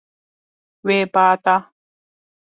Wê 0.85 0.99
ba 1.13 1.27
da. 1.43 1.55